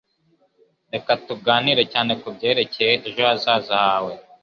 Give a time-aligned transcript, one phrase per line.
[0.93, 4.13] Reka tuganire cyane kubyerekeye ejo hazaza hawe.